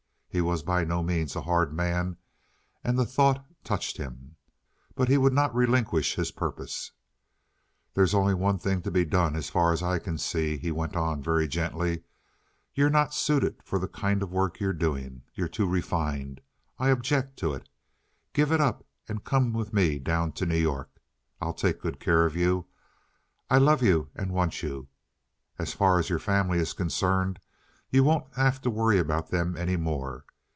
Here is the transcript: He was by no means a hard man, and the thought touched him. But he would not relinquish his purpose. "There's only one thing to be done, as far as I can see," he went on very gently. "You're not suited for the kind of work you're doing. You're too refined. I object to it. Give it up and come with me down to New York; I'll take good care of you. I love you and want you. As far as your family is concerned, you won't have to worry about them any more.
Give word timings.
He 0.33 0.39
was 0.39 0.63
by 0.63 0.85
no 0.85 1.03
means 1.03 1.35
a 1.35 1.41
hard 1.41 1.73
man, 1.73 2.15
and 2.85 2.97
the 2.97 3.03
thought 3.05 3.45
touched 3.65 3.97
him. 3.97 4.37
But 4.95 5.09
he 5.09 5.17
would 5.17 5.33
not 5.33 5.53
relinquish 5.53 6.15
his 6.15 6.31
purpose. 6.31 6.93
"There's 7.95 8.13
only 8.15 8.33
one 8.33 8.57
thing 8.57 8.81
to 8.83 8.91
be 8.91 9.03
done, 9.03 9.35
as 9.35 9.49
far 9.49 9.73
as 9.73 9.83
I 9.83 9.99
can 9.99 10.17
see," 10.17 10.55
he 10.55 10.71
went 10.71 10.95
on 10.95 11.21
very 11.21 11.49
gently. 11.49 12.03
"You're 12.73 12.89
not 12.89 13.13
suited 13.13 13.61
for 13.65 13.77
the 13.77 13.89
kind 13.89 14.23
of 14.23 14.31
work 14.31 14.57
you're 14.61 14.71
doing. 14.71 15.23
You're 15.35 15.49
too 15.49 15.67
refined. 15.67 16.39
I 16.79 16.87
object 16.91 17.35
to 17.39 17.53
it. 17.53 17.67
Give 18.31 18.53
it 18.53 18.61
up 18.61 18.85
and 19.09 19.25
come 19.25 19.51
with 19.51 19.73
me 19.73 19.99
down 19.99 20.31
to 20.31 20.45
New 20.45 20.55
York; 20.57 20.91
I'll 21.41 21.53
take 21.53 21.81
good 21.81 21.99
care 21.99 22.25
of 22.25 22.37
you. 22.37 22.67
I 23.49 23.57
love 23.57 23.83
you 23.83 24.09
and 24.15 24.31
want 24.31 24.63
you. 24.63 24.87
As 25.59 25.73
far 25.73 25.99
as 25.99 26.07
your 26.09 26.19
family 26.19 26.57
is 26.59 26.71
concerned, 26.71 27.41
you 27.93 28.01
won't 28.05 28.33
have 28.35 28.61
to 28.61 28.69
worry 28.69 28.97
about 28.97 29.31
them 29.31 29.57
any 29.57 29.75
more. 29.75 30.23